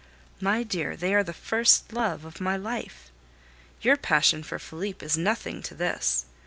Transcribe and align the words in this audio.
My 0.39 0.63
dear, 0.63 0.95
they 0.97 1.13
are 1.13 1.21
the 1.23 1.31
first 1.31 1.93
love 1.93 2.25
of 2.25 2.41
my 2.41 2.57
life! 2.57 3.11
Your 3.81 3.97
passion 3.97 4.41
for 4.41 4.57
Felipe 4.57 5.03
is 5.03 5.15
nothing 5.15 5.61
to 5.61 5.75
this! 5.75 6.25